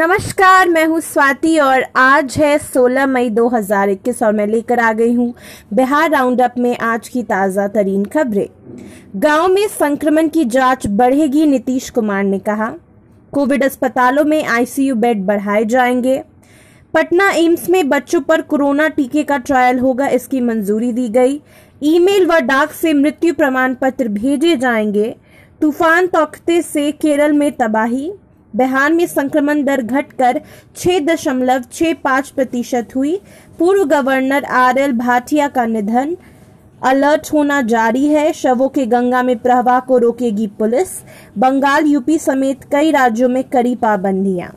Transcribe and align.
नमस्कार, 0.00 0.68
मैं 0.68 0.84
हूँ 0.86 1.00
स्वाति 1.00 1.58
और 1.58 1.84
आज 1.96 2.36
है 2.38 2.58
16 2.58 3.06
मई 3.06 3.28
2021 3.30 4.22
और 4.22 4.32
मैं 4.32 4.46
लेकर 4.46 4.78
आ 4.78 4.92
गई 4.92 5.12
हूँ 5.14 5.34
बिहार 5.72 6.10
राउंड 6.10 6.40
अप 6.40 6.54
में 6.58 6.78
आज 6.78 7.08
की 7.08 7.22
ताज़ा 7.22 7.66
तरीन 7.68 8.04
खबरें। 8.04 8.46
गाँव 9.16 9.48
में 9.48 9.66
संक्रमण 9.68 10.28
की 10.28 10.44
जाँच 10.44 10.86
बढ़ेगी, 10.86 11.44
नीतीश 11.46 11.90
कुमार 11.90 12.22
ने 12.24 12.38
कहा। 12.38 12.72
कोविड 13.32 13.64
अस्पतालों 13.64 14.24
में 14.24 14.44
आईसीयू 14.44 14.94
बेड 14.94 15.24
बढ़ाए 15.26 15.64
जाएँगे। 15.64 16.18
पटना 16.94 17.30
एम्स 17.30 17.68
में 17.70 17.88
बच्चों 17.88 18.20
पर 18.20 18.42
कोरोना 18.42 18.88
टीके 18.88 19.24
का 19.24 19.38
ट्रायल 19.38 19.78
होगा, 19.78 20.08
इसकी 20.08 20.40
मंजूरी 20.40 20.92
दी 20.92 21.08
गई। 21.08 21.40
ईमेल 21.82 22.26
व 22.26 22.38
डाक 22.38 22.72
से 22.72 22.92
मृत्यु 22.94 23.34
प्रमाण 23.34 23.74
पत्र 23.74 24.08
भेजे 24.08 24.56
जाएँगे। 24.56 25.14
तूफ़ान 25.60 26.06
तोखते 26.06 26.60
से 26.62 26.90
केरल 26.92 27.32
में 27.32 27.50
तबाही। 27.52 28.12
बिहार 28.56 28.92
में 28.92 29.06
संक्रमण 29.06 29.62
दर 29.64 29.82
घटकर 29.82 30.40
छह 30.76 30.98
दशमलव 30.98 31.64
छह 31.72 31.92
पाँच 31.94 32.28
प्रतिशत 32.28 32.96
हुई। 32.96 33.20
पूर्व 33.58 33.84
गवर्नर 33.84 34.44
आर 34.44 34.78
एल 34.78 34.92
भाटिया 34.92 35.48
का 35.48 35.66
निधन 35.66 36.16
अलर्ट 36.82 37.32
होना 37.32 37.60
जारी 37.62 38.06
है। 38.06 38.32
शवों 38.32 38.68
के 38.68 38.86
गंगा 38.86 39.22
में 39.22 39.36
प्रवाह 39.38 39.80
को 39.80 39.98
रोकेगी 39.98 40.46
पुलिस। 40.58 40.88
बंगाल, 41.38 41.86
यूपी 41.86 42.18
समेत 42.18 42.64
कई 42.72 42.90
राज्यों 42.90 43.28
में 43.28 43.42
कड़ी 43.44 43.74
पाबंदियाँ। 43.76 44.54